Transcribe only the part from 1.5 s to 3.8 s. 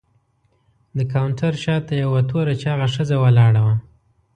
شاته یوه توره چاغه ښځه ولاړه وه.